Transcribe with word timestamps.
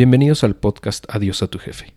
Bienvenidos 0.00 0.44
al 0.44 0.56
podcast 0.56 1.04
Adiós 1.10 1.42
a 1.42 1.48
tu 1.48 1.58
jefe. 1.58 1.92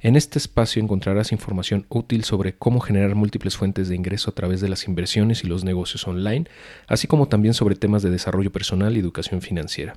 En 0.00 0.16
este 0.16 0.38
espacio 0.38 0.82
encontrarás 0.82 1.32
información 1.32 1.86
útil 1.88 2.24
sobre 2.24 2.52
cómo 2.52 2.78
generar 2.78 3.14
múltiples 3.14 3.56
fuentes 3.56 3.88
de 3.88 3.96
ingreso 3.96 4.28
a 4.28 4.34
través 4.34 4.60
de 4.60 4.68
las 4.68 4.86
inversiones 4.86 5.42
y 5.42 5.46
los 5.46 5.64
negocios 5.64 6.06
online, 6.06 6.44
así 6.88 7.06
como 7.06 7.28
también 7.28 7.54
sobre 7.54 7.74
temas 7.74 8.02
de 8.02 8.10
desarrollo 8.10 8.52
personal 8.52 8.94
y 8.94 9.00
educación 9.00 9.40
financiera. 9.40 9.96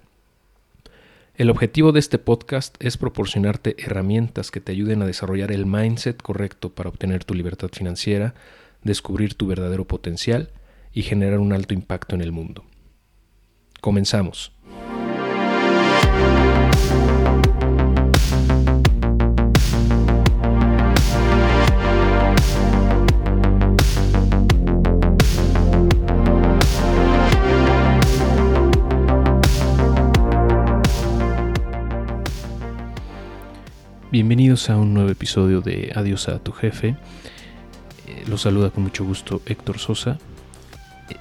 El 1.36 1.50
objetivo 1.50 1.92
de 1.92 2.00
este 2.00 2.20
podcast 2.20 2.78
es 2.80 2.96
proporcionarte 2.96 3.76
herramientas 3.80 4.50
que 4.50 4.62
te 4.62 4.72
ayuden 4.72 5.02
a 5.02 5.06
desarrollar 5.06 5.52
el 5.52 5.66
mindset 5.66 6.22
correcto 6.22 6.74
para 6.74 6.88
obtener 6.88 7.26
tu 7.26 7.34
libertad 7.34 7.68
financiera, 7.74 8.34
descubrir 8.82 9.34
tu 9.34 9.48
verdadero 9.48 9.84
potencial 9.84 10.52
y 10.94 11.02
generar 11.02 11.40
un 11.40 11.52
alto 11.52 11.74
impacto 11.74 12.16
en 12.16 12.22
el 12.22 12.32
mundo. 12.32 12.64
Comenzamos. 13.82 14.54
Bienvenidos 34.22 34.70
a 34.70 34.78
un 34.78 34.94
nuevo 34.94 35.10
episodio 35.10 35.62
de 35.62 35.92
Adiós 35.96 36.30
a 36.30 36.38
tu 36.38 36.52
jefe. 36.52 36.90
Eh, 38.06 38.24
los 38.28 38.42
saluda 38.42 38.70
con 38.70 38.84
mucho 38.84 39.04
gusto 39.04 39.42
Héctor 39.48 39.80
Sosa. 39.80 40.20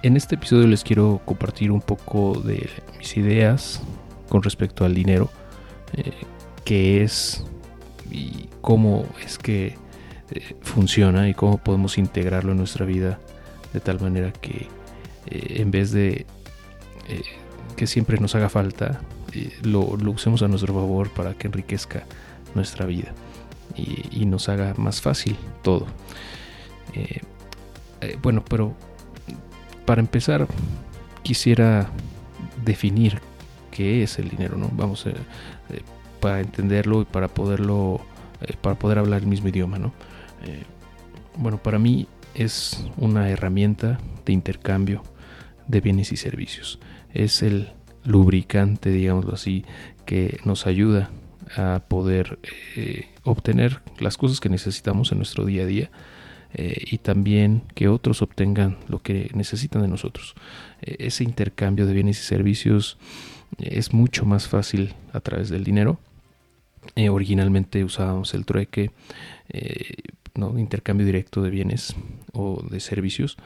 En 0.02 0.18
este 0.18 0.34
episodio 0.34 0.66
les 0.66 0.84
quiero 0.84 1.22
compartir 1.24 1.72
un 1.72 1.80
poco 1.80 2.38
de 2.38 2.68
mis 2.98 3.16
ideas 3.16 3.80
con 4.28 4.42
respecto 4.42 4.84
al 4.84 4.92
dinero, 4.92 5.30
eh, 5.94 6.12
qué 6.66 7.02
es 7.02 7.42
y 8.10 8.50
cómo 8.60 9.06
es 9.24 9.38
que 9.38 9.78
eh, 10.32 10.56
funciona 10.60 11.26
y 11.30 11.32
cómo 11.32 11.56
podemos 11.56 11.96
integrarlo 11.96 12.52
en 12.52 12.58
nuestra 12.58 12.84
vida 12.84 13.18
de 13.72 13.80
tal 13.80 13.98
manera 13.98 14.30
que 14.30 14.68
en 15.30 15.70
vez 15.70 15.90
de 15.90 16.26
que 17.76 17.86
siempre 17.86 18.18
nos 18.18 18.34
haga 18.34 18.50
falta, 18.50 19.00
lo 19.62 19.80
usemos 20.10 20.42
a 20.42 20.48
nuestro 20.48 20.74
favor 20.74 21.08
para 21.08 21.32
que 21.32 21.46
enriquezca 21.46 22.04
nuestra 22.54 22.86
vida 22.86 23.12
y, 23.76 24.26
nos 24.26 24.48
haga 24.48 24.74
más 24.76 25.00
fácil 25.00 25.36
todo. 25.62 25.86
Eh, 26.94 27.20
eh, 28.00 28.18
bueno, 28.22 28.44
pero 28.48 28.74
para 29.84 30.00
empezar 30.00 30.46
quisiera 31.22 31.88
definir 32.64 33.20
qué 33.70 34.02
es 34.02 34.18
el 34.18 34.28
dinero, 34.28 34.56
¿no? 34.56 34.70
Vamos 34.72 35.06
a, 35.06 35.10
eh, 35.10 35.14
para 36.20 36.40
entenderlo 36.40 37.02
y 37.02 37.04
para 37.04 37.28
poderlo, 37.28 38.00
para 38.60 38.78
poder 38.78 38.98
hablar 38.98 39.22
el 39.22 39.26
mismo 39.26 39.48
idioma, 39.48 39.78
¿no? 39.78 39.92
bueno, 41.36 41.58
para 41.62 41.78
mí 41.78 42.06
es 42.34 42.84
una 42.96 43.28
herramienta 43.28 43.98
de 44.24 44.32
intercambio 44.32 45.02
de 45.68 45.80
bienes 45.80 46.12
y 46.12 46.16
servicios. 46.16 46.78
Es 47.12 47.42
el 47.42 47.72
lubricante, 48.04 48.90
digámoslo 48.90 49.34
así, 49.34 49.64
que 50.06 50.38
nos 50.44 50.66
ayuda 50.66 51.10
a 51.56 51.82
poder 51.88 52.38
eh, 52.76 53.08
obtener 53.24 53.80
las 53.98 54.16
cosas 54.16 54.40
que 54.40 54.48
necesitamos 54.48 55.12
en 55.12 55.18
nuestro 55.18 55.44
día 55.44 55.62
a 55.62 55.66
día 55.66 55.90
eh, 56.54 56.82
y 56.90 56.98
también 56.98 57.62
que 57.74 57.88
otros 57.88 58.22
obtengan 58.22 58.78
lo 58.88 59.00
que 59.00 59.30
necesitan 59.34 59.82
de 59.82 59.88
nosotros. 59.88 60.34
Eh, 60.82 60.96
ese 61.00 61.24
intercambio 61.24 61.86
de 61.86 61.94
bienes 61.94 62.20
y 62.20 62.24
servicios 62.24 62.98
es 63.58 63.92
mucho 63.92 64.24
más 64.24 64.48
fácil 64.48 64.94
a 65.12 65.20
través 65.20 65.48
del 65.48 65.64
dinero. 65.64 65.98
originalmente 67.10 67.84
usábamos 67.84 68.32
el 68.34 68.46
trueque, 68.46 68.92
¿no? 70.34 70.56
intercambio 70.56 71.04
directo 71.04 71.42
de 71.42 71.50
bienes 71.50 71.96
o 72.32 72.62
de 72.70 72.78
servicios. 72.78 73.36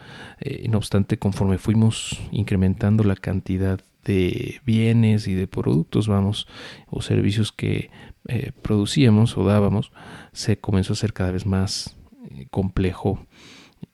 no 0.69 0.77
obstante, 0.77 1.17
conforme 1.17 1.57
fuimos 1.57 2.21
incrementando 2.33 3.03
la 3.03 3.17
cantidad 3.17 3.81
de 4.05 4.61
bienes 4.65 5.27
y 5.29 5.35
de 5.35 5.47
productos, 5.47 6.09
vamos, 6.09 6.47
o 6.89 7.03
servicios 7.03 7.53
que 7.53 7.91
eh, 8.29 8.53
producíamos 8.63 9.37
o 9.37 9.45
dábamos, 9.45 9.93
se 10.33 10.59
comenzó 10.59 10.93
a 10.93 10.95
hacer 10.95 11.13
cada 11.13 11.33
vez 11.33 11.47
más 11.47 11.97
eh, 12.31 12.47
complejo 12.51 13.27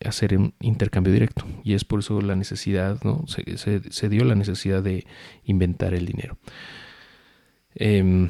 hacer 0.05 0.37
un 0.37 0.55
intercambio 0.61 1.13
directo 1.13 1.45
y 1.65 1.75
es 1.75 1.85
por 1.85 2.01
eso 2.01 2.21
la 2.21 2.37
necesidad, 2.37 3.03
¿no? 3.03 3.25
Se, 3.27 4.09
dio 4.09 4.25
la 4.25 4.35
necesidad 4.35 4.83
de 4.83 5.07
inventar 5.45 5.95
el 5.95 6.07
dinero. 6.07 6.39
Em, 7.75 8.29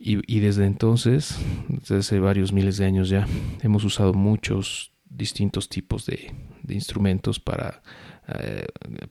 y, 0.00 0.40
desde 0.40 0.64
entonces, 0.64 1.38
desde 1.68 1.96
hace 1.96 2.20
varios 2.20 2.52
miles 2.52 2.76
de 2.76 2.84
años 2.84 3.08
ya, 3.08 3.26
hemos 3.62 3.84
usado 3.84 4.14
muchos 4.14 4.92
distintos 5.04 5.68
tipos 5.68 6.06
de, 6.06 6.32
de 6.62 6.74
instrumentos 6.74 7.40
para 7.40 7.82
eh, 8.30 8.66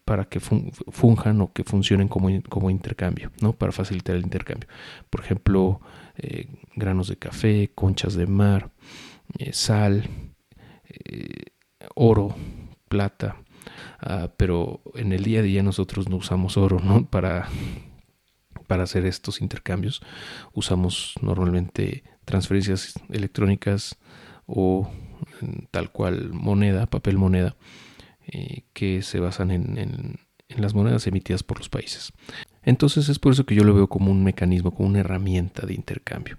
para 0.06 0.26
que 0.26 0.40
funjan 0.40 1.42
o 1.42 1.52
que 1.52 1.64
funcionen 1.64 2.08
como, 2.08 2.30
como 2.50 2.70
intercambio, 2.70 3.32
¿no? 3.42 3.54
para 3.54 3.72
facilitar 3.72 4.16
el 4.16 4.22
intercambio. 4.22 4.70
Por 5.10 5.22
ejemplo, 5.22 5.82
eh, 6.18 6.48
granos 6.76 7.08
de 7.08 7.18
café, 7.18 7.72
conchas 7.74 8.14
de 8.14 8.28
mar, 8.28 8.70
eh, 9.40 9.54
sal, 9.54 10.08
oro, 11.96 12.36
plata. 12.88 13.38
Ah, 14.00 14.30
pero 14.38 14.82
en 14.94 15.12
el 15.12 15.24
día 15.24 15.40
a 15.40 15.44
día 15.44 15.64
nosotros 15.64 16.08
no 16.10 16.18
usamos 16.18 16.56
oro 16.56 16.80
¿no? 16.80 17.06
para, 17.10 17.50
para 18.68 18.84
hacer 18.84 19.08
estos 19.08 19.42
intercambios. 19.42 20.04
Usamos 20.54 21.16
normalmente 21.24 22.04
transferencias 22.24 22.94
electrónicas 23.10 23.98
o 24.46 24.92
tal 25.72 25.92
cual 25.92 26.30
moneda, 26.34 26.86
papel 26.86 27.18
moneda 27.18 27.56
eh, 28.28 28.64
que 28.74 29.02
se 29.02 29.20
basan 29.20 29.52
en, 29.52 30.20
las 30.58 30.74
monedas 30.74 31.06
emitidas 31.08 31.44
por 31.44 31.58
los 31.58 31.70
países. 31.70 32.14
Entonces 32.64 33.10
es 33.10 33.20
por 33.20 33.34
eso 33.34 33.46
que 33.46 33.56
yo 33.56 33.64
lo 33.64 33.74
veo 33.74 33.88
como 33.88 34.12
un 34.12 34.24
mecanismo, 34.24 34.74
como 34.74 34.90
una 34.90 35.00
herramienta 35.00 35.66
de 35.66 35.74
intercambio. 35.74 36.38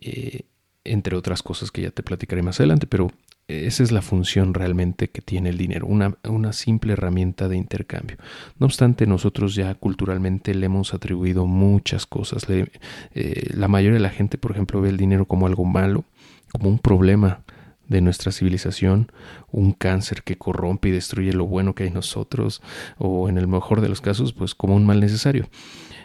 Eh, 0.00 0.42
entre 0.84 1.16
otras 1.16 1.42
cosas 1.42 1.70
que 1.70 1.82
ya 1.82 1.90
te 1.90 2.02
platicaré 2.02 2.42
más 2.42 2.58
adelante, 2.60 2.86
pero 2.86 3.10
esa 3.48 3.82
es 3.82 3.92
la 3.92 4.02
función 4.02 4.52
realmente 4.52 5.08
que 5.08 5.22
tiene 5.22 5.48
el 5.48 5.56
dinero, 5.56 5.86
una, 5.86 6.52
simple 6.52 6.92
herramienta 6.92 7.48
de 7.48 7.56
intercambio. 7.56 8.18
No 8.58 8.66
obstante, 8.66 9.06
nosotros 9.06 9.54
ya 9.54 9.74
culturalmente 9.74 10.54
le 10.54 10.66
hemos 10.66 10.92
atribuido 10.92 11.46
muchas 11.46 12.04
cosas. 12.04 12.46
Eh, 12.48 13.50
la 13.54 13.68
mayoría 13.68 13.94
de 13.94 14.02
la 14.02 14.10
gente, 14.10 14.36
por 14.36 14.50
ejemplo, 14.50 14.82
ve 14.82 14.90
el 14.90 14.98
dinero 14.98 15.24
como 15.24 15.46
algo 15.46 15.64
malo, 15.64 16.04
como 16.52 16.68
un 16.68 16.78
problema 16.78 17.42
de 17.88 18.00
nuestra 18.00 18.32
civilización, 18.32 19.10
un 19.50 19.72
cáncer 19.72 20.22
que 20.22 20.36
corrompe 20.36 20.88
y 20.88 20.92
destruye 20.92 21.32
lo 21.32 21.46
bueno 21.46 21.74
que 21.74 21.84
hay 21.84 21.88
en 21.88 21.94
nosotros, 21.94 22.62
o 22.98 23.28
en 23.28 23.38
el 23.38 23.48
mejor 23.48 23.80
de 23.80 23.88
los 23.88 24.00
casos, 24.00 24.32
pues 24.32 24.54
como 24.54 24.76
un 24.76 24.86
mal 24.86 25.00
necesario. 25.00 25.48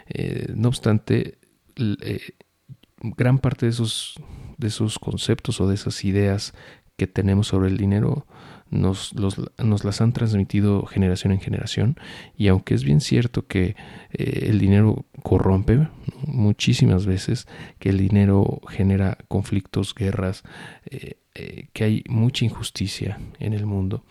Eh, 0.08 0.52
no 0.54 0.68
obstante, 0.68 1.38
eh, 1.76 2.20
gran 3.00 3.38
parte 3.38 3.66
de 3.66 3.70
esos, 3.70 4.14
de 4.58 4.68
esos 4.68 4.98
conceptos 4.98 5.60
o 5.60 5.68
de 5.68 5.74
esas 5.74 6.04
ideas 6.04 6.54
que 6.96 7.06
tenemos 7.06 7.48
sobre 7.48 7.68
el 7.68 7.76
dinero 7.76 8.26
nos, 8.74 9.14
nos, 9.14 9.84
las 9.84 10.00
han 10.00 10.12
transmitido 10.12 10.84
generación 10.86 11.32
en 11.32 11.40
generación 11.40 11.96
y 12.36 12.48
aunque 12.48 12.74
es 12.74 12.84
bien 12.84 13.00
cierto 13.00 13.46
que 13.46 13.76
eh, 14.12 14.46
el 14.48 14.58
dinero 14.58 15.06
corrompe 15.22 15.88
muchísimas 16.26 17.06
veces, 17.06 17.46
que 17.78 17.90
el 17.90 17.98
dinero 17.98 18.60
genera 18.68 19.16
conflictos, 19.28 19.94
guerras, 19.94 20.42
eh, 20.86 21.18
eh, 21.34 21.68
que 21.72 21.84
hay 21.84 22.04
mucha 22.08 22.44
injusticia 22.44 23.18
en 23.38 23.52
el 23.52 23.64
mundo 23.64 24.04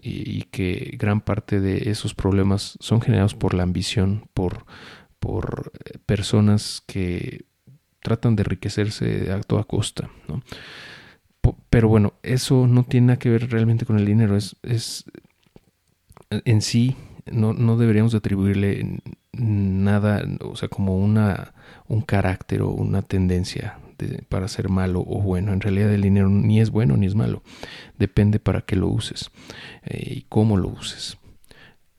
y, 0.00 0.42
que 0.44 0.96
gran 0.98 1.20
parte 1.20 1.60
de 1.60 1.90
esos 1.90 2.14
problemas 2.14 2.76
son 2.80 3.00
generados 3.00 3.34
por 3.34 3.54
la 3.54 3.62
ambición, 3.62 4.28
por, 4.34 4.64
personas 6.06 6.82
que 6.86 7.44
tratan 8.00 8.36
de 8.36 8.42
enriquecerse 8.42 9.32
a 9.32 9.40
toda 9.40 9.64
costa. 9.64 10.08
Pero 11.70 11.88
bueno, 11.88 12.14
eso 12.22 12.66
no 12.66 12.84
tiene 12.84 13.08
nada 13.08 13.18
que 13.18 13.30
ver 13.30 13.50
realmente 13.50 13.84
con 13.84 13.98
el 13.98 14.06
dinero. 14.06 14.36
Es, 14.36 14.56
es 14.62 15.04
en 16.30 16.62
sí, 16.62 16.96
no, 17.30 17.52
no 17.52 17.76
deberíamos 17.76 18.14
atribuirle 18.14 19.00
nada, 19.32 20.22
o 20.40 20.56
sea, 20.56 20.68
como 20.68 20.96
una, 20.96 21.54
un 21.86 22.02
carácter 22.02 22.62
o 22.62 22.70
una 22.70 23.02
tendencia 23.02 23.78
para 24.28 24.48
ser 24.48 24.68
malo 24.68 25.00
o 25.00 25.20
bueno. 25.20 25.52
En 25.52 25.60
realidad 25.60 25.92
el 25.92 26.02
dinero 26.02 26.28
ni 26.28 26.60
es 26.60 26.70
bueno 26.70 26.96
ni 26.96 27.06
es 27.06 27.14
malo. 27.14 27.42
Depende 27.98 28.38
para 28.38 28.62
qué 28.62 28.76
lo 28.76 28.88
uses 28.88 29.30
eh, 29.84 30.14
y 30.16 30.22
cómo 30.28 30.56
lo 30.56 30.68
uses. 30.68 31.18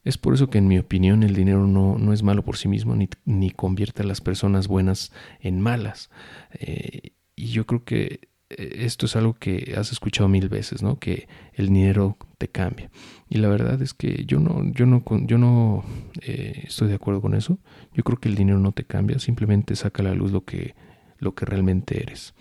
Es 0.02 0.16
por 0.16 0.32
eso 0.32 0.48
que 0.48 0.58
en 0.58 0.66
mi 0.66 0.78
opinión 0.78 1.22
el 1.22 1.34
dinero 1.34 1.66
no, 1.66 1.98
no 1.98 2.12
es 2.12 2.22
malo 2.22 2.42
por 2.42 2.56
sí 2.56 2.68
mismo 2.68 2.96
ni, 2.96 3.08
ni, 3.26 3.50
convierte 3.50 4.02
a 4.02 4.06
las 4.06 4.22
personas 4.22 4.66
buenas 4.66 5.12
en 5.40 5.60
malas. 5.60 6.10
Eh, 6.54 7.12
y 7.36 7.48
yo 7.48 7.66
creo 7.66 7.84
que 7.84 8.29
esto 8.50 9.06
es 9.06 9.16
algo 9.16 9.34
que 9.34 9.74
has 9.76 9.92
escuchado 9.92 10.28
mil 10.28 10.48
veces, 10.48 10.82
¿no? 10.82 10.98
Que 10.98 11.28
el 11.54 11.68
dinero 11.68 12.16
te 12.38 12.48
cambia. 12.48 12.90
Y 13.28 13.38
la 13.38 13.48
verdad 13.48 13.80
es 13.80 13.94
que 13.94 14.24
yo 14.26 14.40
no, 14.40 14.64
yo 14.72 14.86
no, 14.86 15.02
yo 15.26 15.38
no 15.38 15.84
eh, 16.22 16.64
estoy 16.66 16.88
de 16.88 16.94
acuerdo 16.94 17.20
con 17.20 17.34
eso. 17.34 17.58
Yo 17.94 18.02
creo 18.02 18.18
que 18.18 18.28
el 18.28 18.34
dinero 18.34 18.58
no 18.58 18.72
te 18.72 18.84
cambia, 18.84 19.18
simplemente 19.18 19.76
saca 19.76 20.02
a 20.02 20.06
la 20.06 20.14
luz 20.14 20.32
lo 20.32 20.44
que, 20.44 20.74
lo 21.18 21.34
que 21.34 21.46
realmente 21.46 22.02
eres. 22.02 22.34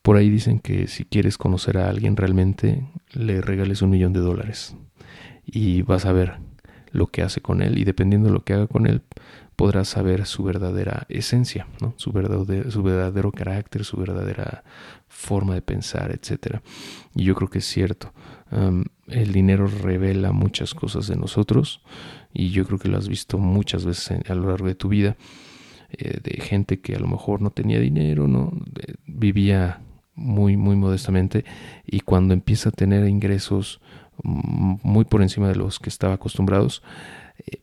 Por 0.00 0.16
ahí 0.16 0.30
dicen 0.30 0.60
que 0.60 0.86
si 0.86 1.04
quieres 1.04 1.36
conocer 1.36 1.78
a 1.78 1.88
alguien 1.88 2.16
realmente, 2.16 2.86
le 3.12 3.40
regales 3.40 3.82
un 3.82 3.90
millón 3.90 4.12
de 4.12 4.20
dólares 4.20 4.76
y 5.44 5.82
vas 5.82 6.06
a 6.06 6.12
ver 6.12 6.38
lo 6.96 7.06
que 7.08 7.22
hace 7.22 7.40
con 7.40 7.62
él 7.62 7.78
y 7.78 7.84
dependiendo 7.84 8.28
de 8.28 8.34
lo 8.34 8.44
que 8.44 8.54
haga 8.54 8.66
con 8.66 8.86
él, 8.86 9.02
podrás 9.54 9.88
saber 9.88 10.26
su 10.26 10.42
verdadera 10.42 11.06
esencia, 11.08 11.66
su, 11.96 12.12
verdadero, 12.12 13.32
carácter, 13.32 13.84
su 13.84 13.96
verdadera 13.96 14.64
forma 15.08 15.54
de 15.54 15.62
pensar, 15.62 16.10
etc. 16.12 16.60
Y 17.14 17.24
yo 17.24 17.34
creo 17.34 17.48
que 17.48 17.58
es 17.58 17.66
cierto. 17.66 18.12
el 19.08 19.32
dinero 19.32 19.66
revela 19.66 20.32
muchas 20.32 20.74
cosas 20.74 21.08
de 21.08 21.16
nosotros 21.16 21.82
y 22.32 22.50
yo 22.50 22.66
creo 22.66 22.78
que 22.78 22.88
lo 22.88 22.98
has 22.98 23.08
visto 23.08 23.38
muchas 23.38 23.84
veces 23.84 24.20
a 24.28 24.34
lo 24.34 24.50
largo 24.50 24.66
de 24.66 24.74
tu 24.74 24.88
vida. 24.88 25.16
Eh, 25.98 26.18
de 26.20 26.42
gente 26.42 26.80
que 26.80 26.96
a 26.96 26.98
lo 26.98 27.06
mejor 27.06 27.40
no 27.40 27.50
tenía 27.50 27.78
dinero, 27.78 28.26
¿no? 28.26 28.52
vivía 29.06 29.80
muy, 30.16 30.56
muy 30.56 30.74
modestamente 30.74 31.44
y 31.86 32.00
cuando 32.00 32.34
empieza 32.34 32.70
a 32.70 32.72
tener 32.72 33.06
ingresos 33.06 33.80
muy 34.22 35.04
por 35.04 35.22
encima 35.22 35.48
de 35.48 35.56
los 35.56 35.78
que 35.78 35.88
estaba 35.88 36.14
acostumbrados, 36.14 36.82
eh, 37.38 37.60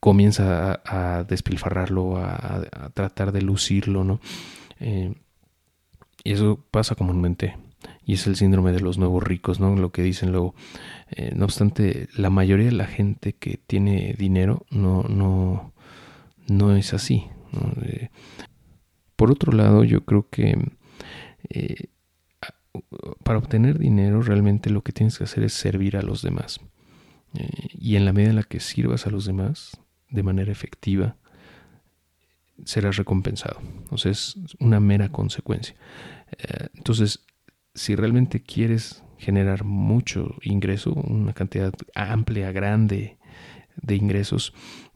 comienza 0.00 0.80
a, 0.84 1.24
despilfarrarlo, 1.24 2.16
a, 2.16 2.90
tratar 2.94 3.32
de 3.32 3.42
lucirlo, 3.42 4.04
¿no? 4.04 4.20
Eh, 4.80 5.14
y 6.24 6.32
eso 6.32 6.64
pasa 6.70 6.94
comúnmente. 6.94 7.56
Y 8.04 8.14
es 8.14 8.26
el 8.26 8.36
síndrome 8.36 8.72
de 8.72 8.80
los 8.80 8.98
nuevos 8.98 9.22
ricos, 9.22 9.60
¿no? 9.60 9.74
Lo 9.76 9.90
que 9.90 10.02
dicen 10.02 10.32
luego. 10.32 10.54
Eh, 11.10 11.32
no 11.34 11.44
obstante, 11.44 12.08
la 12.16 12.30
mayoría 12.30 12.66
de 12.66 12.72
la 12.72 12.86
gente 12.86 13.32
que 13.32 13.58
tiene 13.66 14.14
dinero 14.18 14.66
no, 14.70 15.02
no, 15.04 15.72
no 16.48 16.76
es 16.76 16.94
así. 16.94 17.26
Por 19.16 19.30
otro 19.30 19.52
lado, 19.52 19.84
yo 19.84 20.04
creo 20.04 20.28
que 20.30 20.56
para 23.22 23.38
obtener 23.38 23.78
dinero 23.78 24.22
realmente 24.22 24.70
lo 24.70 24.82
que 24.82 24.92
tienes 24.92 25.18
que 25.18 25.24
hacer 25.24 25.44
es 25.44 25.52
servir 25.52 25.96
a 25.96 26.02
los 26.02 26.22
demás. 26.22 26.60
y 27.78 27.96
en 27.96 28.04
la 28.04 28.12
medida 28.12 28.30
en 28.30 28.36
la 28.36 28.42
que 28.42 28.60
sirvas 28.60 29.06
a 29.06 29.10
los 29.10 29.24
demás, 29.24 29.80
de 30.10 30.22
manera 30.22 30.52
efectiva, 30.52 31.16
serás 32.64 32.96
recompensado. 32.96 33.60
O 33.90 33.98
sea, 33.98 34.12
es 34.12 34.36
una 34.60 34.80
mera 34.80 35.10
consecuencia. 35.10 35.74
Eh, 36.32 36.68
entonces, 36.74 37.24
si 37.74 37.96
realmente 37.96 38.42
quieres 38.42 39.02
generar 39.18 39.64
mucho 39.64 40.36
ingreso, 40.42 40.92
una 40.92 41.32
cantidad 41.32 41.72
amplia, 41.94 42.52
grande 42.52 43.18
de 43.76 43.96
ingresos, 43.96 44.52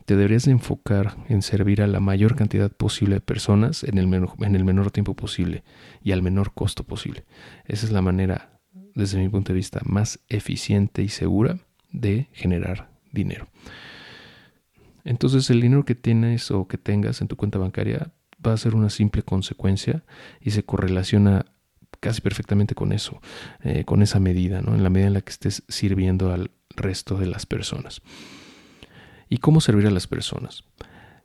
te 0.07 0.15
deberías 0.15 0.47
enfocar 0.47 1.17
en 1.29 1.43
servir 1.43 1.83
a 1.83 1.89
la 1.89 1.99
mayor 1.99 2.37
cantidad 2.37 2.71
posible 2.71 3.17
de 3.17 3.21
personas 3.21 3.83
en 3.83 3.99
el, 3.99 4.07
menor, 4.07 4.91
tiempo 4.93 5.15
posible 5.15 5.65
y 6.03 6.13
al 6.13 6.23
menor 6.23 6.55
costo 6.55 6.85
posible. 6.85 7.25
Esa 7.67 7.87
es 7.87 7.93
la 7.93 8.03
manera, 8.03 8.61
desde 8.95 9.19
mi 9.19 9.29
punto 9.29 9.53
de 9.53 9.57
vista, 9.57 9.81
más 9.85 10.21
eficiente 10.29 11.03
y 11.03 11.09
segura 11.09 11.59
de 11.91 12.29
generar 12.33 12.89
dinero. 13.13 13.49
Entonces 15.05 15.51
el 15.51 15.61
dinero 15.61 15.85
que 15.85 15.97
tienes 15.97 16.53
o 16.53 16.69
que 16.69 16.79
tengas 16.79 17.21
en 17.21 17.27
tu 17.27 17.37
cuenta 17.37 17.59
bancaria 17.59 18.13
va 18.45 18.53
a 18.53 18.57
ser 18.57 18.77
una 18.77 18.91
simple 18.91 19.25
consecuencia 19.25 20.05
y 20.41 20.53
se 20.53 20.65
correlaciona 20.65 21.47
casi 21.99 22.21
perfectamente 22.21 22.77
con 22.77 22.93
eso, 22.93 23.21
eh, 23.65 23.85
con 23.85 24.03
esa 24.03 24.21
medida, 24.21 24.63
¿no? 24.63 24.77
en 24.77 24.85
la 24.85 24.91
medida 24.91 25.09
en 25.09 25.15
la 25.15 25.21
que 25.21 25.31
estés 25.31 25.65
sirviendo 25.69 26.33
al 26.33 26.53
resto 26.77 27.17
de 27.17 27.27
las 27.27 27.45
personas. 27.45 28.03
¿Y 29.29 29.39
cómo 29.39 29.61
servir 29.61 29.87
a 29.87 29.91
las 29.91 30.07
personas? 30.07 30.65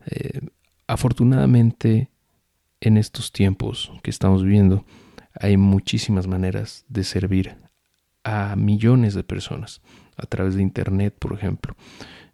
Eh, 0.05 0.41
afortunadamente, 0.87 2.09
en 2.79 2.97
estos 2.97 3.31
tiempos 3.31 3.91
que 4.03 4.09
estamos 4.09 4.43
viviendo, 4.43 4.85
hay 5.39 5.57
muchísimas 5.57 6.27
maneras 6.27 6.85
de 6.89 7.03
servir 7.03 7.55
a 8.23 8.55
millones 8.55 9.13
de 9.13 9.23
personas 9.23 9.81
a 10.17 10.25
través 10.25 10.55
de 10.55 10.61
Internet, 10.61 11.15
por 11.17 11.33
ejemplo. 11.33 11.75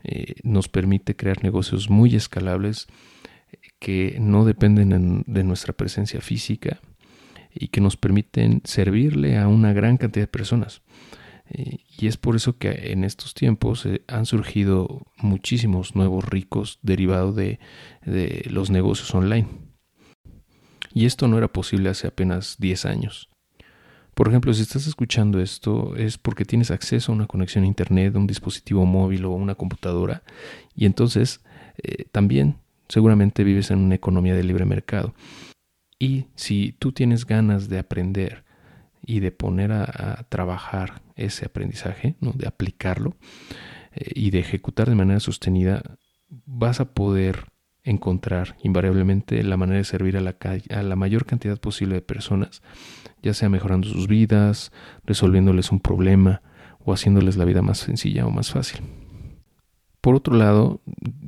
Eh, 0.04 0.36
nos 0.44 0.70
permite 0.70 1.16
crear 1.16 1.44
negocios 1.44 1.90
muy 1.90 2.16
escalables 2.16 2.88
que 3.80 4.18
no 4.20 4.46
dependen 4.46 5.24
de 5.26 5.44
nuestra 5.44 5.74
presencia 5.74 6.22
física 6.22 6.80
y 7.54 7.70
que 7.70 7.82
nos 7.82 7.98
permiten 7.98 8.62
servirle 8.64 9.38
a 9.38 9.48
una 9.48 9.74
gran 9.74 9.98
cantidad 9.98 10.24
de 10.24 10.32
personas. 10.32 10.82
Eh, 11.50 11.80
y 11.98 12.08
es 12.08 12.18
por 12.18 12.36
eso 12.36 12.58
que 12.58 12.92
en 12.92 13.04
estos 13.04 13.34
tiempos 13.34 13.86
eh, 13.86 14.04
han 14.08 14.26
surgido 14.26 15.04
muchísimos 15.18 15.96
nuevos 15.96 16.26
ricos 16.26 16.80
derivados 16.82 17.36
de, 17.36 17.60
los 18.50 18.70
negocios 18.70 19.14
online. 19.14 19.48
Y 20.94 21.06
esto 21.06 21.28
no 21.28 21.38
era 21.38 21.48
posible 21.48 21.90
hace 21.90 22.08
apenas 22.08 22.58
10 22.60 22.86
años. 22.86 23.30
Por 24.14 24.30
ejemplo, 24.30 24.54
si 24.54 24.64
estás 24.64 24.88
escuchando 24.88 25.40
esto 25.40 25.96
es 25.96 26.18
porque 26.18 26.44
tienes 26.44 26.72
acceso 26.72 27.12
a 27.12 27.16
una 27.16 27.28
conexión 27.28 27.64
a 27.64 27.68
Internet, 27.68 28.16
a 28.16 28.20
un 28.20 28.26
dispositivo 28.26 28.86
móvil 28.86 29.26
o 29.26 29.32
una 29.32 29.54
computadora 29.54 30.24
y 30.76 30.86
entonces 30.86 31.42
eh, 31.84 32.06
también 32.12 32.56
seguramente 32.90 33.44
vives 33.44 33.70
en 33.70 33.80
una 33.80 33.96
economía 33.96 34.34
de 34.34 34.44
libre 34.44 34.66
mercado. 34.66 35.14
Y 36.00 36.26
si 36.36 36.76
tú 36.80 36.92
tienes 36.92 37.26
ganas 37.26 37.70
de 37.70 37.80
aprender 37.80 38.44
y 39.06 39.20
de 39.20 39.32
poner 39.32 39.72
a, 39.72 40.26
trabajar 40.30 41.02
ese 41.16 41.46
aprendizaje, 41.46 42.16
¿no? 42.20 42.32
de 42.32 42.48
aplicarlo 42.48 43.16
eh, 43.94 44.12
y 44.16 44.32
de 44.32 44.40
ejecutar 44.40 44.90
de 44.90 44.96
manera 44.96 45.20
sostenida, 45.20 45.82
vas 46.46 46.80
a 46.80 46.94
poder 46.94 47.46
encontrar 47.84 48.58
invariablemente 48.64 49.42
la 49.44 49.56
manera 49.56 49.78
de 49.78 49.86
servir 49.86 50.18
a 50.18 50.22
la, 50.22 50.36
a 50.70 50.84
la 50.84 50.96
mayor 50.96 51.26
cantidad 51.26 51.58
posible 51.58 51.96
de 51.96 52.02
personas, 52.02 52.62
ya 53.22 53.34
sea 53.34 53.50
mejorando 53.50 53.88
sus 53.88 54.08
vidas, 54.08 54.72
resolviéndoles 55.06 55.72
un 55.72 55.80
problema 55.80 56.42
o 56.80 56.94
haciéndoles 56.94 57.38
la 57.38 57.46
vida 57.46 57.62
más 57.62 57.78
sencilla 57.80 58.26
o 58.26 58.32
más 58.32 58.52
fácil. 58.52 58.82
Por 60.02 60.16
otro 60.16 60.36
lado, 60.36 60.82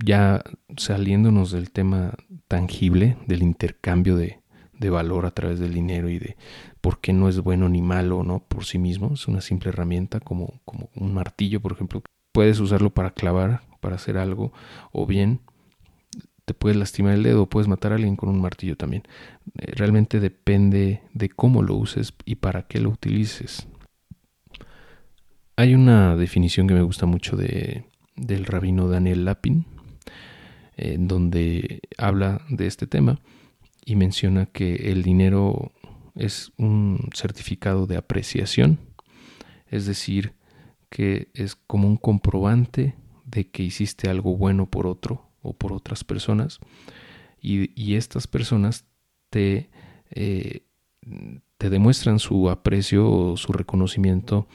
ya 0.06 0.44
saliéndonos 0.77 1.51
del 1.51 1.71
tema 1.71 2.13
tangible, 2.48 3.18
del 3.27 3.44
intercambio 3.44 4.16
de, 4.16 4.38
de 4.79 4.89
valor 4.89 5.25
a 5.25 5.31
través 5.31 5.59
del 5.59 5.73
dinero 5.73 6.09
y 6.09 6.17
de 6.17 6.37
por 6.81 6.99
qué 6.99 7.13
no 7.13 7.29
es 7.29 7.39
bueno 7.41 7.69
ni 7.69 7.81
malo 7.81 8.23
no 8.23 8.39
por 8.39 8.65
sí 8.65 8.79
mismo, 8.79 9.13
es 9.13 9.27
una 9.27 9.41
simple 9.41 9.69
herramienta 9.69 10.19
como, 10.19 10.61
como 10.65 10.89
un 10.95 11.13
martillo, 11.13 11.61
por 11.61 11.73
ejemplo. 11.73 12.01
Puedes 12.31 12.59
usarlo 12.59 12.89
para 12.89 13.11
clavar, 13.11 13.61
para 13.81 13.95
hacer 13.95 14.17
algo, 14.17 14.53
o 14.91 15.05
bien 15.05 15.41
te 16.45 16.53
puedes 16.55 16.77
lastimar 16.77 17.13
el 17.13 17.23
dedo, 17.23 17.47
puedes 17.47 17.67
matar 17.67 17.91
a 17.91 17.95
alguien 17.95 18.15
con 18.15 18.29
un 18.29 18.41
martillo 18.41 18.75
también. 18.75 19.03
Eh, 19.59 19.71
realmente 19.75 20.19
depende 20.19 21.03
de 21.13 21.30
cómo 21.30 21.61
lo 21.61 21.75
uses 21.75 22.13
y 22.25 22.35
para 22.35 22.63
qué 22.63 22.80
lo 22.80 22.89
utilices. 22.89 23.68
Hay 25.57 25.75
una 25.75 26.15
definición 26.15 26.68
que 26.68 26.73
me 26.73 26.81
gusta 26.81 27.06
mucho 27.06 27.35
de, 27.35 27.83
del 28.15 28.45
rabino 28.45 28.87
Daniel 28.87 29.25
Lapin, 29.25 29.65
en 30.77 31.07
donde 31.07 31.81
habla 31.97 32.42
de 32.49 32.65
este 32.65 32.87
tema 32.87 33.19
y 33.89 33.95
menciona 33.95 34.45
que 34.45 34.91
el 34.91 35.01
dinero 35.01 35.71
es 36.15 36.51
un 36.57 37.09
certificado 37.13 37.87
de 37.87 37.97
apreciación, 37.97 38.79
es 39.67 39.85
decir, 39.85 40.33
que 40.89 41.29
es 41.33 41.55
como 41.55 41.87
un 41.87 41.97
comprobante 41.97 42.95
de 43.25 43.49
que 43.49 43.63
hiciste 43.63 44.09
algo 44.09 44.35
bueno 44.37 44.69
por 44.69 44.85
otro 44.85 45.29
o 45.41 45.53
por 45.53 45.73
otras 45.73 46.03
personas 46.03 46.59
y, 47.41 47.95
estas 47.95 48.27
personas 48.27 48.85
te, 49.29 49.69
eh, 50.11 50.63
te 51.57 51.69
demuestran 51.69 52.19
su 52.19 52.49
aprecio 52.49 53.09
o 53.09 53.37
su 53.37 53.53
reconocimiento 53.53 54.47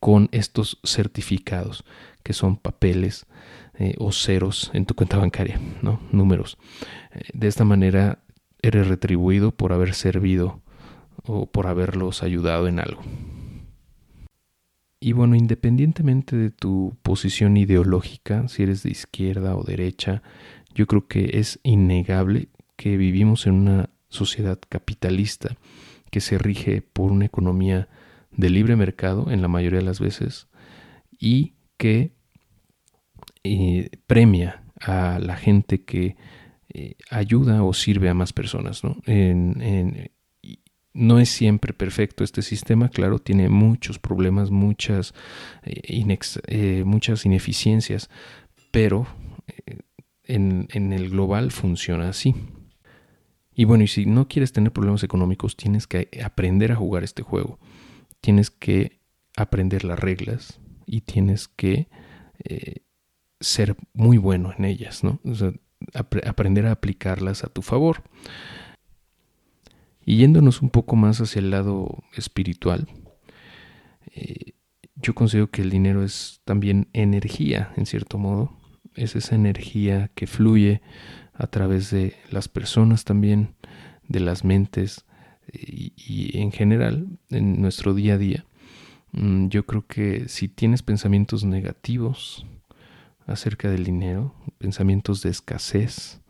con 0.00 0.28
estos 0.32 0.80
certificados 0.82 1.84
que 2.22 2.32
son 2.32 2.56
papeles 2.56 3.26
eh, 3.74 3.94
o 3.98 4.12
ceros 4.12 4.70
en 4.74 4.86
tu 4.86 4.94
cuenta 4.94 5.16
bancaria, 5.16 5.60
¿no? 5.82 6.00
números. 6.10 6.58
Eh, 7.12 7.22
de 7.32 7.48
esta 7.48 7.64
manera 7.64 8.21
eres 8.62 8.86
retribuido 8.86 9.52
por 9.52 9.72
haber 9.72 9.94
servido 9.94 10.62
o 11.24 11.46
por 11.46 11.66
haberlos 11.66 12.22
ayudado 12.22 12.68
en 12.68 12.78
algo. 12.78 13.02
Y 15.00 15.12
bueno, 15.12 15.34
independientemente 15.34 16.36
de 16.36 16.50
tu 16.50 16.96
posición 17.02 17.56
ideológica, 17.56 18.46
si 18.46 18.62
eres 18.62 18.84
de 18.84 18.90
izquierda 18.90 19.56
o 19.56 19.64
derecha, 19.64 20.22
yo 20.74 20.86
creo 20.86 21.08
que 21.08 21.38
es 21.38 21.58
innegable 21.64 22.48
que 22.76 22.96
vivimos 22.96 23.46
en 23.48 23.54
una 23.54 23.90
sociedad 24.08 24.58
capitalista 24.68 25.56
que 26.10 26.20
se 26.20 26.38
rige 26.38 26.82
por 26.82 27.10
una 27.10 27.24
economía 27.24 27.88
de 28.30 28.50
libre 28.50 28.76
mercado 28.76 29.30
en 29.30 29.42
la 29.42 29.48
mayoría 29.48 29.80
de 29.80 29.84
las 29.84 29.98
veces 29.98 30.46
y 31.18 31.54
que 31.78 32.12
eh, 33.42 33.90
premia 34.06 34.62
a 34.80 35.18
la 35.18 35.36
gente 35.36 35.82
que 35.82 36.16
eh, 36.74 36.94
ayuda 37.10 37.62
o 37.62 37.72
sirve 37.74 38.08
a 38.08 38.14
más 38.14 38.32
personas. 38.32 38.82
¿no? 38.82 38.96
no 40.94 41.18
es 41.18 41.28
siempre 41.30 41.72
perfecto 41.72 42.22
este 42.22 42.42
sistema, 42.42 42.88
claro, 42.88 43.18
tiene 43.18 43.48
muchos 43.48 43.98
problemas, 43.98 44.50
muchas, 44.50 45.14
eh, 45.62 46.82
muchas 46.84 47.24
ineficiencias, 47.24 48.10
pero 48.70 49.06
en, 50.24 50.92
el 50.92 51.10
global 51.10 51.50
funciona 51.50 52.08
así. 52.08 52.34
Y 53.54 53.64
bueno, 53.64 53.84
y 53.84 53.88
si 53.88 54.06
no 54.06 54.28
quieres 54.28 54.52
tener 54.52 54.72
problemas 54.72 55.02
económicos, 55.02 55.56
tienes 55.56 55.86
que 55.86 56.08
aprender 56.24 56.72
a 56.72 56.76
jugar 56.76 57.04
este 57.04 57.22
juego. 57.22 57.58
Tienes 58.20 58.50
que 58.50 59.00
aprender 59.36 59.84
las 59.84 59.98
reglas 59.98 60.60
y 60.86 61.02
tienes 61.02 61.48
que 61.48 61.88
eh, 62.44 62.82
ser 63.40 63.76
muy 63.92 64.16
bueno 64.16 64.54
en 64.56 64.64
ellas, 64.64 65.04
¿no? 65.04 65.20
Aprender 65.94 66.66
a 66.66 66.72
aplicarlas 66.72 67.44
a 67.44 67.48
tu 67.48 67.62
favor. 67.62 68.02
Y 70.04 70.16
yéndonos 70.16 70.62
un 70.62 70.70
poco 70.70 70.96
más 70.96 71.20
hacia 71.20 71.40
el 71.40 71.50
lado 71.50 72.02
espiritual, 72.14 72.88
eh, 74.14 74.52
yo 74.96 75.14
considero 75.14 75.50
que 75.50 75.62
el 75.62 75.70
dinero 75.70 76.04
es 76.04 76.40
también 76.44 76.88
energía, 76.92 77.72
en 77.76 77.86
cierto 77.86 78.18
modo. 78.18 78.52
Es 78.94 79.16
esa 79.16 79.34
energía 79.34 80.10
que 80.14 80.26
fluye 80.26 80.82
a 81.32 81.46
través 81.46 81.90
de 81.90 82.14
las 82.30 82.48
personas 82.48 83.04
también, 83.04 83.54
de 84.08 84.20
las 84.20 84.44
mentes 84.44 85.04
y, 85.52 86.38
en 86.38 86.52
general 86.52 87.06
en 87.30 87.60
nuestro 87.60 87.94
día 87.94 88.14
a 88.14 88.18
día. 88.18 88.44
Mm, 89.12 89.48
yo 89.48 89.66
creo 89.66 89.86
que 89.86 90.28
si 90.28 90.48
tienes 90.48 90.82
pensamientos 90.82 91.44
negativos 91.44 92.46
acerca 93.26 93.70
del 93.70 93.84
dinero, 93.84 94.34
pensamientos 94.58 95.22
de 95.22 95.30
escasez, 95.30 96.20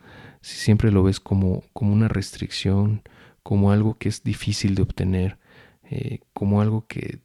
si 0.41 0.57
siempre 0.57 0.91
lo 0.91 1.03
ves 1.03 1.21
como, 1.21 1.63
como 1.73 1.93
una 1.93 2.09
restricción, 2.09 3.03
como 3.43 3.73
algo 3.73 3.99
que 3.99 4.09
es 4.09 4.23
difícil 4.25 4.75
de 4.75 4.83
obtener, 4.83 5.39
eh, 5.85 6.21
como 6.33 6.61
algo 6.61 6.87
que 6.87 7.21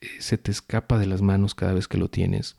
eh, 0.00 0.06
se 0.18 0.38
te 0.38 0.50
escapa 0.50 0.98
de 0.98 1.06
las 1.06 1.22
manos 1.22 1.54
cada 1.54 1.72
vez 1.72 1.88
que 1.88 1.98
lo 1.98 2.08
tienes 2.08 2.56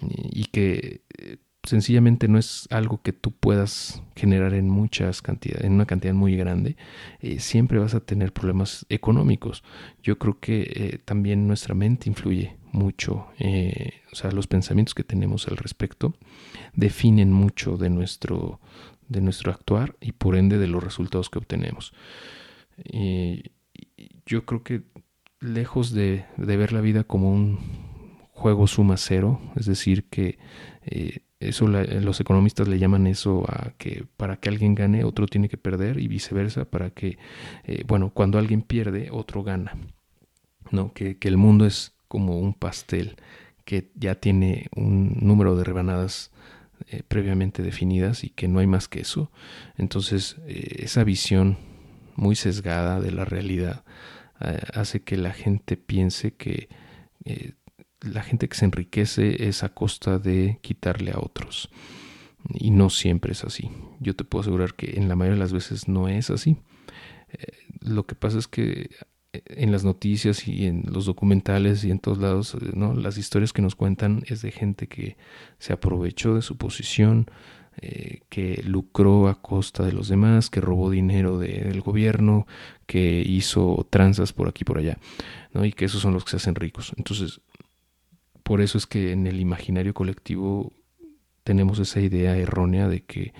y 0.00 0.46
que 0.46 1.02
eh, 1.18 1.38
sencillamente 1.68 2.28
no 2.28 2.38
es 2.38 2.66
algo 2.70 3.02
que 3.02 3.12
tú 3.12 3.30
puedas 3.32 4.02
generar 4.16 4.54
en 4.54 4.70
muchas 4.70 5.20
cantidades, 5.22 5.64
en 5.64 5.72
una 5.72 5.86
cantidad 5.86 6.14
muy 6.14 6.34
grande, 6.34 6.76
eh, 7.20 7.40
siempre 7.40 7.78
vas 7.78 7.94
a 7.94 8.00
tener 8.00 8.32
problemas 8.32 8.86
económicos. 8.88 9.62
Yo 10.02 10.18
creo 10.18 10.40
que 10.40 10.62
eh, 10.62 10.98
también 11.04 11.46
nuestra 11.46 11.74
mente 11.74 12.08
influye 12.08 12.56
mucho, 12.72 13.28
eh, 13.38 14.00
o 14.12 14.16
sea, 14.16 14.30
los 14.32 14.46
pensamientos 14.46 14.94
que 14.94 15.04
tenemos 15.04 15.46
al 15.48 15.56
respecto 15.58 16.14
definen 16.74 17.32
mucho 17.32 17.76
de 17.76 17.90
nuestro, 17.90 18.60
de 19.08 19.20
nuestro 19.20 19.52
actuar 19.52 19.96
y 20.00 20.12
por 20.12 20.36
ende 20.36 20.58
de 20.58 20.68
los 20.68 20.82
resultados 20.82 21.28
que 21.28 21.38
obtenemos. 21.38 21.92
yo 24.26 24.44
creo 24.44 24.62
que 24.62 24.82
lejos 25.40 25.92
de, 25.92 26.24
de, 26.36 26.56
ver 26.56 26.72
la 26.72 26.80
vida 26.80 27.04
como 27.04 27.32
un 27.32 27.58
juego 28.32 28.66
suma 28.66 28.96
cero, 28.96 29.40
es 29.56 29.66
decir, 29.66 30.04
que 30.08 30.38
eso 31.40 31.68
los 31.68 32.20
economistas 32.20 32.66
le 32.66 32.78
llaman 32.78 33.06
eso 33.06 33.44
a 33.48 33.70
que 33.78 34.04
para 34.16 34.36
que 34.36 34.48
alguien 34.48 34.74
gane 34.74 35.04
otro 35.04 35.26
tiene 35.26 35.48
que 35.48 35.56
perder 35.56 36.00
y 36.00 36.08
viceversa 36.08 36.64
para 36.64 36.90
que 36.90 37.18
eh, 37.64 37.84
bueno 37.86 38.10
cuando 38.10 38.38
alguien 38.38 38.62
pierde 38.62 39.08
otro 39.12 39.44
gana 39.44 39.76
no 40.72 40.92
que, 40.92 41.16
el 41.20 41.36
mundo 41.36 41.64
es 41.64 41.94
como 42.08 42.38
un 42.38 42.54
pastel 42.54 43.16
que 43.64 43.90
ya 43.94 44.16
tiene 44.16 44.66
un 44.74 45.16
número 45.20 45.56
de 45.56 45.62
rebanadas 45.62 46.32
eh, 46.88 47.02
previamente 47.06 47.62
definidas 47.62 48.24
y 48.24 48.30
que 48.30 48.48
no 48.48 48.60
hay 48.60 48.66
más 48.66 48.88
que 48.88 49.00
eso. 49.00 49.30
Entonces 49.76 50.36
eh, 50.46 50.76
esa 50.78 51.04
visión 51.04 51.58
muy 52.16 52.34
sesgada 52.34 53.00
de 53.00 53.12
la 53.12 53.24
realidad 53.24 53.84
hace 54.72 55.02
que 55.02 55.16
la 55.16 55.32
gente 55.32 55.76
piense 55.76 56.32
que 56.32 56.68
la 58.00 58.22
gente 58.22 58.48
que 58.48 58.56
se 58.56 58.64
enriquece 58.64 59.48
es 59.48 59.62
a 59.62 59.70
costa 59.70 60.18
de 60.18 60.58
quitarle 60.62 61.12
a 61.12 61.18
otros. 61.18 61.70
Y 62.54 62.70
no 62.70 62.90
siempre 62.90 63.32
es 63.32 63.44
así. 63.44 63.70
Yo 64.00 64.14
te 64.14 64.24
puedo 64.24 64.42
asegurar 64.42 64.74
que 64.74 64.94
en 64.96 65.08
la 65.08 65.16
mayoría 65.16 65.34
de 65.34 65.40
las 65.40 65.52
veces 65.52 65.88
no 65.88 66.08
es 66.08 66.30
así. 66.30 66.56
Eh, 67.30 67.52
lo 67.80 68.06
que 68.06 68.14
pasa 68.14 68.38
es 68.38 68.46
que 68.46 68.90
eh, 69.32 69.42
en 69.46 69.72
las 69.72 69.84
noticias 69.84 70.46
y 70.48 70.66
en 70.66 70.84
los 70.86 71.06
documentales 71.06 71.84
y 71.84 71.90
en 71.90 71.98
todos 71.98 72.18
lados, 72.18 72.54
eh, 72.54 72.70
¿no? 72.74 72.94
las 72.94 73.18
historias 73.18 73.52
que 73.52 73.62
nos 73.62 73.74
cuentan 73.74 74.22
es 74.26 74.42
de 74.42 74.52
gente 74.52 74.86
que 74.86 75.16
se 75.58 75.72
aprovechó 75.72 76.34
de 76.34 76.42
su 76.42 76.56
posición, 76.56 77.30
que 78.28 78.60
lucró 78.64 79.28
a 79.28 79.40
costa 79.40 79.84
de 79.84 79.92
los 79.92 80.08
demás, 80.08 80.50
que 80.50 80.60
robó 80.60 80.90
dinero 80.90 81.38
del 81.38 81.80
gobierno, 81.80 82.44
que 82.86 83.22
hizo 83.24 83.86
tranzas 83.88 84.32
por 84.32 84.48
aquí 84.48 84.62
y 84.62 84.64
por 84.64 84.78
allá, 84.78 84.98
¿no? 85.52 85.64
y 85.64 85.70
que 85.70 85.84
esos 85.84 86.02
son 86.02 86.12
los 86.12 86.24
que 86.24 86.30
se 86.30 86.36
hacen 86.38 86.56
ricos. 86.56 86.92
Entonces, 86.96 87.40
por 88.48 88.62
eso 88.62 88.78
es 88.78 88.86
que 88.86 89.12
en 89.12 89.26
el 89.26 89.40
imaginario 89.40 89.92
colectivo 89.92 90.72
tenemos 91.44 91.78
esa 91.80 92.00
idea 92.00 92.34
errónea 92.34 92.88
de 92.88 93.04
que 93.04 93.34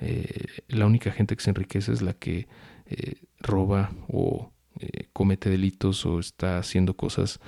eh, 0.00 0.46
la 0.68 0.86
única 0.86 1.12
gente 1.12 1.36
que 1.36 1.42
se 1.42 1.50
enriquece 1.50 1.92
es 1.92 2.00
la 2.00 2.14
que 2.14 2.48
eh, 2.86 3.16
roba 3.38 3.92
o 4.08 4.50
eh, 4.80 5.08
comete 5.12 5.50
delitos 5.50 6.06
o 6.06 6.20
está 6.20 6.56
haciendo 6.56 6.96
cosas 6.96 7.38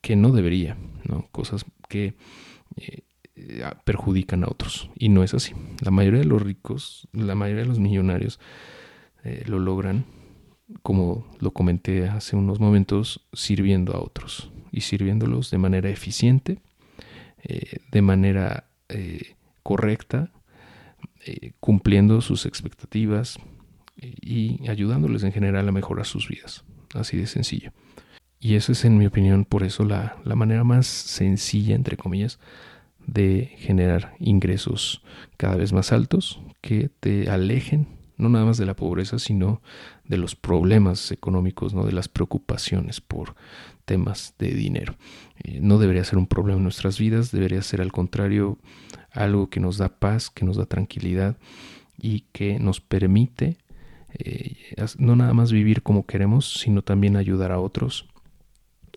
que 0.00 0.16
no 0.16 0.32
debería, 0.32 0.78
¿no? 1.04 1.28
cosas 1.32 1.66
que 1.86 2.16
perjudican 3.84 4.42
a 4.44 4.48
otros. 4.48 4.88
Y 4.94 5.10
no 5.10 5.22
es 5.22 5.34
así. 5.34 5.52
La 5.82 5.90
mayoría 5.90 6.20
de 6.20 6.26
los 6.26 6.40
ricos, 6.40 7.08
la 7.12 7.34
mayoría 7.34 7.64
de 7.64 7.68
los 7.68 7.78
millonarios 7.78 8.40
lo 9.44 9.58
logran, 9.58 10.06
como 10.82 11.26
lo 11.38 11.52
comenté 11.52 12.08
hace 12.08 12.36
unos 12.36 12.60
momentos, 12.60 13.26
sirviendo 13.32 13.94
a 13.94 14.00
otros 14.00 14.50
y 14.72 14.82
sirviéndolos 14.82 15.50
de 15.50 15.58
manera 15.58 15.90
eficiente, 15.90 16.58
eh, 17.42 17.78
de 17.90 18.02
manera 18.02 18.64
eh, 18.88 19.34
correcta, 19.62 20.30
eh, 21.24 21.52
cumpliendo 21.60 22.20
sus 22.20 22.46
expectativas 22.46 23.38
y 23.96 24.66
ayudándoles 24.68 25.22
en 25.24 25.32
general 25.32 25.68
a 25.68 25.72
mejorar 25.72 26.06
sus 26.06 26.28
vidas. 26.28 26.64
Así 26.94 27.16
de 27.16 27.26
sencillo. 27.26 27.72
Y 28.40 28.54
esa 28.54 28.72
es, 28.72 28.84
en 28.86 28.96
mi 28.96 29.06
opinión, 29.06 29.44
por 29.44 29.62
eso 29.62 29.84
la, 29.84 30.16
la 30.24 30.34
manera 30.34 30.64
más 30.64 30.86
sencilla, 30.86 31.74
entre 31.74 31.98
comillas, 31.98 32.38
de 33.06 33.52
generar 33.58 34.14
ingresos 34.18 35.02
cada 35.36 35.56
vez 35.56 35.72
más 35.72 35.92
altos 35.92 36.40
que 36.62 36.88
te 37.00 37.28
alejen 37.28 37.99
no 38.20 38.28
nada 38.28 38.44
más 38.44 38.58
de 38.58 38.66
la 38.66 38.76
pobreza, 38.76 39.18
sino 39.18 39.62
de 40.04 40.16
los 40.16 40.36
problemas 40.36 41.10
económicos, 41.10 41.74
¿no? 41.74 41.84
de 41.84 41.92
las 41.92 42.08
preocupaciones 42.08 43.00
por 43.00 43.34
temas 43.84 44.34
de 44.38 44.52
dinero. 44.52 44.94
Eh, 45.42 45.58
no 45.60 45.78
debería 45.78 46.04
ser 46.04 46.18
un 46.18 46.26
problema 46.28 46.58
en 46.58 46.62
nuestras 46.62 46.98
vidas, 46.98 47.32
debería 47.32 47.60
ser 47.62 47.80
al 47.80 47.90
contrario 47.90 48.58
algo 49.10 49.50
que 49.50 49.58
nos 49.58 49.78
da 49.78 49.88
paz, 49.88 50.30
que 50.30 50.44
nos 50.44 50.56
da 50.56 50.66
tranquilidad 50.66 51.36
y 51.98 52.20
que 52.32 52.60
nos 52.60 52.80
permite 52.80 53.58
eh, 54.12 54.56
no 54.98 55.16
nada 55.16 55.34
más 55.34 55.50
vivir 55.50 55.82
como 55.82 56.06
queremos, 56.06 56.52
sino 56.54 56.82
también 56.82 57.16
ayudar 57.16 57.50
a 57.50 57.58
otros, 57.58 58.08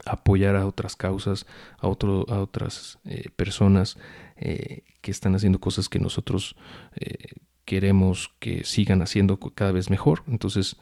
apoyar 0.06 0.56
a 0.56 0.68
otras 0.68 0.96
causas, 0.96 1.46
a, 1.80 1.88
otro, 1.88 2.26
a 2.30 2.40
otras 2.40 3.00
eh, 3.06 3.30
personas 3.36 3.98
que 4.36 5.12
están 5.12 5.36
haciendo 5.36 5.60
cosas 5.60 5.88
que 5.88 6.00
nosotros 6.00 6.58
queremos 7.66 8.32
que 8.40 8.64
sigan 8.64 9.02
haciendo 9.02 9.38
cada 9.38 9.72
vez 9.72 9.90
mejor. 9.90 10.24
Entonces 10.28 10.78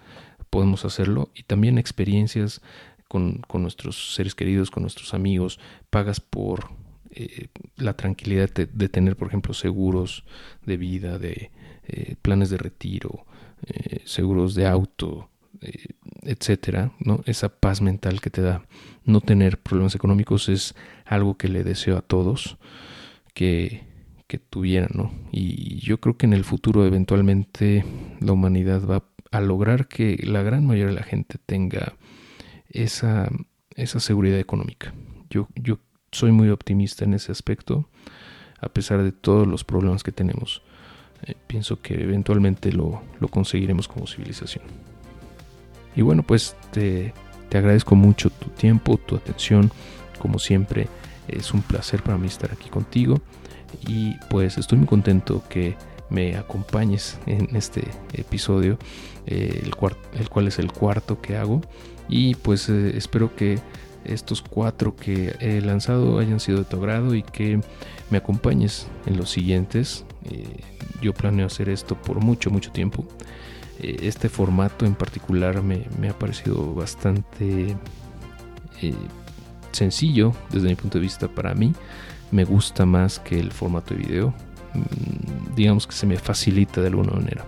podemos 0.50 0.86
hacerlo 0.86 1.30
y 1.36 1.44
también 1.44 1.78
experiencias 1.78 2.62
con, 3.08 3.42
nuestros 3.54 4.16
seres 4.16 4.36
queridos, 4.36 4.72
con 4.72 4.84
nuestros 4.84 5.14
amigos, 5.14 5.60
pagas 5.90 6.20
por 6.20 6.70
eh, 7.12 7.48
la 7.76 7.94
tranquilidad 7.94 8.50
de, 8.50 8.90
tener, 8.90 9.18
por 9.18 9.28
ejemplo, 9.28 9.54
seguros 9.54 10.24
de 10.66 10.78
vida, 10.78 11.20
de 11.20 11.52
eh, 11.88 12.16
planes 12.22 12.50
de 12.50 12.58
retiro, 12.58 13.26
eh, 13.66 14.02
seguros 14.06 14.56
de 14.56 14.68
auto, 14.68 15.30
etcétera, 16.24 16.94
¿no? 17.00 17.22
Esa 17.28 17.50
paz 17.50 17.82
mental 17.82 18.20
que 18.20 18.32
te 18.32 18.42
da 18.42 18.66
no 19.06 19.22
tener 19.22 19.60
problemas 19.60 19.94
económicos 19.94 20.50
es 20.50 20.74
algo 21.06 21.38
que 21.38 21.50
le 21.50 21.64
deseo 21.64 21.98
a 21.98 22.02
todos 22.02 22.58
que, 23.34 23.84
que 24.32 24.38
tuvieran, 24.38 24.92
¿no? 24.94 25.12
Y 25.30 25.80
yo 25.80 26.00
creo 26.00 26.16
que 26.16 26.26
en 26.26 26.32
el 26.32 26.46
futuro 26.46 26.86
eventualmente 26.86 27.84
la 28.22 28.32
humanidad 28.32 28.88
va 28.88 29.04
a 29.30 29.42
lograr 29.42 29.90
que 29.90 30.18
la 30.24 30.42
gran 30.42 30.66
mayoría 30.66 30.94
de 30.94 31.00
la 31.02 31.04
gente 31.04 31.38
tenga 31.46 31.96
esa, 32.70 33.30
esa 33.76 34.00
seguridad 34.00 34.40
económica. 34.40 34.94
Yo, 35.30 35.50
yo 35.56 35.80
soy 36.14 36.32
muy 36.32 36.48
optimista 36.48 37.04
en 37.04 37.14
ese 37.14 37.34
aspecto, 37.34 37.90
a 38.62 38.70
pesar 38.70 39.04
de 39.04 39.12
todos 39.12 39.46
los 39.46 39.66
problemas 39.66 40.02
que 40.02 40.14
tenemos. 40.14 40.62
Eh, 41.24 41.36
pienso 41.48 41.82
que 41.82 41.96
eventualmente 41.96 42.72
lo, 42.72 43.02
lo, 43.20 43.28
conseguiremos 43.28 43.90
como 43.90 44.08
civilización. 44.08 44.64
Y 45.94 46.04
bueno, 46.04 46.24
pues 46.24 46.56
te, 46.72 47.14
te 47.50 47.58
agradezco 47.58 47.96
mucho 47.96 48.30
tu 48.30 48.48
tiempo, 48.48 48.96
tu 48.96 49.18
atención. 49.18 49.74
Como 50.20 50.40
siempre, 50.40 50.88
es 51.28 51.54
un 51.54 51.64
placer 51.64 52.02
para 52.02 52.18
mí 52.18 52.28
estar 52.28 52.54
aquí 52.54 52.70
contigo. 52.70 53.20
Y 53.88 54.16
pues 54.30 54.58
estoy 54.58 54.78
muy 54.78 54.88
contento 54.88 55.44
que 55.50 55.76
me 56.10 56.36
acompañes 56.36 57.18
en 57.26 57.56
este 57.56 57.88
episodio 58.14 58.78
el, 59.26 59.72
el, 60.14 60.30
cual 60.30 60.48
es 60.48 60.60
el 60.60 60.72
cuarto 60.72 61.22
que 61.22 61.38
hago. 61.38 61.62
Y 62.10 62.36
pues 62.36 62.70
espero 62.70 63.36
que 63.36 63.60
estos 64.04 64.42
cuatro 64.42 64.96
que 64.96 65.36
he 65.40 65.62
lanzado 65.62 66.20
hayan 66.20 66.40
sido 66.40 66.60
de 66.60 66.66
tu 66.66 66.78
agrado 66.78 67.16
y 67.16 67.24
que 67.24 67.62
me 68.10 68.18
acompañes 68.18 68.88
en 69.06 69.18
los 69.18 69.30
siguientes. 69.30 70.06
yo 71.02 71.14
planeo 71.14 71.48
hacer 71.48 71.70
esto 71.70 71.96
por 71.96 72.20
mucho, 72.20 72.50
mucho 72.50 72.72
tiempo. 72.72 73.06
este 73.80 74.30
formato 74.30 74.86
en 74.86 74.96
particular 74.96 75.62
me 75.62 76.10
ha 76.10 76.18
parecido 76.20 76.74
bastante 76.74 77.78
sencillo 79.72 80.34
desde 80.50 80.68
mi 80.68 80.76
punto 80.76 80.98
de 80.98 81.04
vista 81.04 81.28
para 81.28 81.54
mí. 81.54 81.74
Me 82.32 82.46
gusta 82.46 82.86
más 82.86 83.20
que 83.20 83.40
el 83.40 83.52
formato 83.52 83.94
de 83.94 84.02
video. 84.02 84.34
Mm, 84.74 85.56
digamos 85.56 85.86
que 85.86 85.94
se 85.94 86.06
me 86.06 86.18
facilita 86.18 86.82
de 86.82 86.88
alguna 86.88 87.14
manera. 87.14 87.46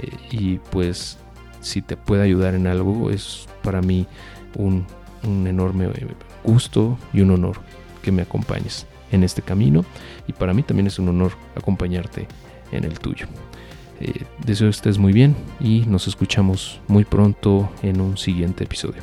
Eh, 0.00 0.10
y 0.30 0.58
pues 0.70 1.18
si 1.60 1.82
te 1.82 1.96
puede 1.96 2.22
ayudar 2.22 2.54
en 2.54 2.66
algo 2.66 3.10
es 3.10 3.46
para 3.62 3.82
mí 3.82 4.06
un, 4.54 4.86
enorme 5.24 5.90
gusto 6.44 6.96
y 7.12 7.20
un 7.20 7.32
honor 7.32 7.56
que 8.02 8.12
me 8.12 8.22
acompañes 8.22 8.86
en 9.10 9.24
este 9.24 9.42
camino. 9.42 9.84
Y 10.26 10.32
para 10.32 10.54
mí 10.54 10.62
también 10.62 10.86
es 10.86 10.98
un 10.98 11.08
honor 11.08 11.32
acompañarte 11.56 12.28
en 12.72 12.84
el 12.84 12.98
tuyo. 12.98 13.26
Eh, 14.00 14.24
deseo 14.44 14.66
que 14.66 14.70
estés 14.70 14.98
muy 14.98 15.12
bien 15.12 15.34
y 15.58 15.80
nos 15.86 16.06
escuchamos 16.06 16.80
muy 16.86 17.04
pronto 17.04 17.70
en 17.82 18.00
un 18.00 18.16
siguiente 18.16 18.64
episodio. 18.64 19.02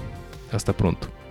Hasta 0.52 0.74
pronto. 0.74 1.23